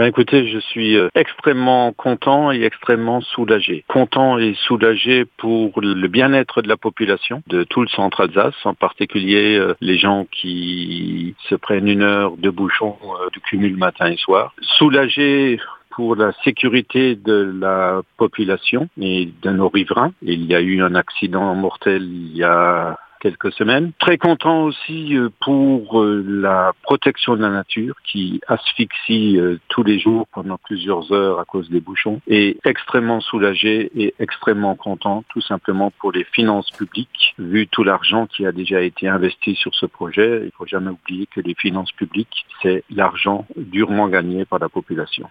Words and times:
Ben 0.00 0.06
écoutez, 0.06 0.48
je 0.48 0.58
suis 0.58 0.96
euh, 0.96 1.10
extrêmement 1.14 1.92
content 1.92 2.50
et 2.52 2.62
extrêmement 2.62 3.20
soulagé. 3.20 3.84
Content 3.86 4.38
et 4.38 4.54
soulagé 4.66 5.26
pour 5.36 5.78
le 5.82 6.08
bien-être 6.08 6.62
de 6.62 6.68
la 6.68 6.78
population 6.78 7.42
de 7.48 7.64
tout 7.64 7.82
le 7.82 7.88
centre 7.88 8.22
Alsace, 8.22 8.54
en 8.64 8.72
particulier 8.72 9.58
euh, 9.58 9.74
les 9.82 9.98
gens 9.98 10.26
qui 10.32 11.34
se 11.50 11.54
prennent 11.54 11.86
une 11.86 12.00
heure 12.00 12.38
de 12.38 12.48
bouchon 12.48 12.96
euh, 13.04 13.28
du 13.34 13.40
cumul 13.40 13.76
matin 13.76 14.06
et 14.06 14.16
soir. 14.16 14.54
Soulagé 14.62 15.60
pour 15.90 16.16
la 16.16 16.32
sécurité 16.44 17.14
de 17.14 17.54
la 17.60 18.00
population 18.16 18.88
et 18.98 19.28
de 19.42 19.50
nos 19.50 19.68
riverains. 19.68 20.14
Il 20.22 20.46
y 20.46 20.54
a 20.54 20.62
eu 20.62 20.80
un 20.80 20.94
accident 20.94 21.54
mortel 21.54 22.04
il 22.04 22.38
y 22.38 22.42
a 22.42 22.98
quelques 23.20 23.52
semaines. 23.52 23.92
Très 23.98 24.18
content 24.18 24.64
aussi 24.64 25.16
euh, 25.16 25.28
pour 25.40 26.00
euh, 26.00 26.24
la 26.26 26.72
protection 26.82 27.36
de 27.36 27.42
la 27.42 27.50
nature 27.50 27.94
qui 28.04 28.40
asphyxie 28.48 29.38
euh, 29.38 29.58
tous 29.68 29.82
les 29.84 29.98
jours 29.98 30.26
pendant 30.32 30.58
plusieurs 30.58 31.12
heures 31.12 31.38
à 31.38 31.44
cause 31.44 31.70
des 31.70 31.80
bouchons 31.80 32.20
et 32.26 32.58
extrêmement 32.64 33.20
soulagé 33.20 33.90
et 33.94 34.14
extrêmement 34.18 34.74
content 34.74 35.22
tout 35.28 35.42
simplement 35.42 35.92
pour 36.00 36.12
les 36.12 36.24
finances 36.24 36.70
publiques 36.70 37.34
vu 37.38 37.68
tout 37.68 37.84
l'argent 37.84 38.26
qui 38.26 38.46
a 38.46 38.52
déjà 38.52 38.80
été 38.80 39.06
investi 39.06 39.54
sur 39.54 39.74
ce 39.74 39.86
projet. 39.86 40.42
Il 40.44 40.50
faut 40.56 40.66
jamais 40.66 40.90
oublier 40.90 41.26
que 41.26 41.40
les 41.40 41.54
finances 41.54 41.92
publiques, 41.92 42.46
c'est 42.62 42.82
l'argent 42.90 43.46
durement 43.56 44.08
gagné 44.08 44.44
par 44.46 44.58
la 44.58 44.68
population. 44.68 45.28